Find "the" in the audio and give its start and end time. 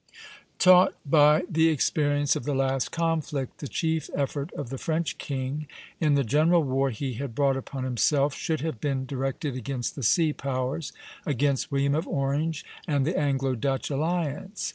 1.47-1.67, 2.43-2.55, 3.59-3.67, 4.71-4.79, 6.15-6.23, 9.95-10.01, 13.05-13.15